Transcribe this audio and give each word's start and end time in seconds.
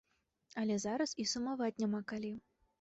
Але 0.61 0.77
зараз 0.85 1.15
і 1.25 1.27
сумаваць 1.35 1.73
няма 1.85 2.05
калі. 2.13 2.37